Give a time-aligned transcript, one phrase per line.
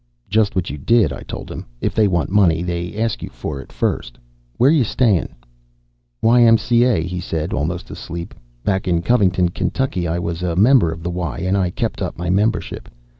[0.27, 1.63] "Just what you did," I told him.
[1.79, 4.17] "If they want money, they ask you for it first.
[4.57, 5.29] Where you staying?"
[6.23, 8.33] "Y.M.C.A.," he said, almost asleep.
[8.63, 12.17] "Back in Covington, Kentucky, I was a member of the Y and I kept up
[12.17, 12.89] my membership.